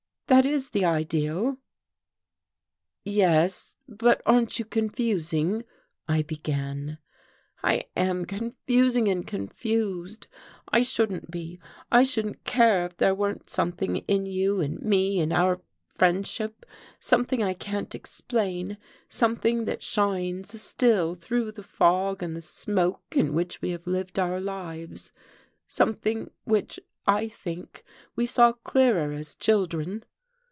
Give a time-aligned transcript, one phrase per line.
[0.27, 1.57] That is the ideal."
[3.03, 5.65] "Yes but aren't you confusing?"
[6.07, 6.99] I began.
[7.61, 10.27] "I am confusing and confused.
[10.69, 11.59] I shouldn't be
[11.91, 15.59] I shouldn't care if there weren't something in you, in me, in our
[15.89, 16.65] friendship,
[16.97, 18.77] something I can't explain,
[19.09, 24.17] something that shines still through the fog and the smoke in which we have lived
[24.17, 25.11] our lives
[25.67, 27.83] something which, I think,
[28.15, 30.05] we saw clearer as children.